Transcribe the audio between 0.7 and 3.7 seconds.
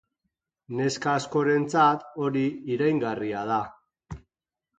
Neska askorentzat hori iraingarria da.